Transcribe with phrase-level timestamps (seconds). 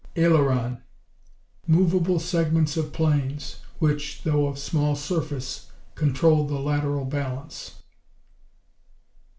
[0.17, 0.79] Aileron
[1.67, 7.83] Moveable segments of planes, which, though of small surface, control the lateral balance.